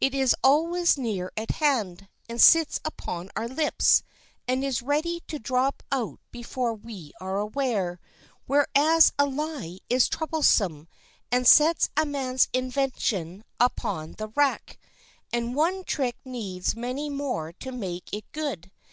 It 0.00 0.14
is 0.14 0.36
always 0.44 0.96
near 0.96 1.32
at 1.36 1.50
hand, 1.50 2.08
and 2.28 2.40
sits 2.40 2.78
upon 2.84 3.30
our 3.34 3.48
lips, 3.48 4.04
and 4.46 4.62
is 4.64 4.82
ready 4.82 5.24
to 5.26 5.40
drop 5.40 5.82
out 5.90 6.20
before 6.30 6.74
we 6.74 7.12
are 7.20 7.38
aware; 7.40 7.98
whereas 8.46 9.10
a 9.18 9.26
lie 9.26 9.80
is 9.90 10.08
troublesome, 10.08 10.86
and 11.32 11.44
sets 11.44 11.88
a 11.96 12.06
man's 12.06 12.48
invention 12.52 13.42
upon 13.58 14.12
the 14.12 14.28
rack; 14.36 14.78
and 15.32 15.56
one 15.56 15.82
trick 15.82 16.18
needs 16.24 16.76
many 16.76 17.10
more 17.10 17.52
to 17.54 17.72
make 17.72 18.10
it 18.14 18.30
good. 18.30 18.70